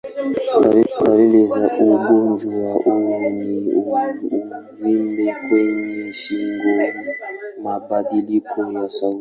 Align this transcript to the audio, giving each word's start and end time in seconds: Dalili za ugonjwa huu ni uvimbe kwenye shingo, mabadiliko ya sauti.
Dalili 1.05 1.45
za 1.45 1.65
ugonjwa 1.79 2.73
huu 2.73 3.29
ni 3.29 3.73
uvimbe 3.73 5.35
kwenye 5.49 6.13
shingo, 6.13 6.87
mabadiliko 7.63 8.71
ya 8.73 8.89
sauti. 8.89 9.09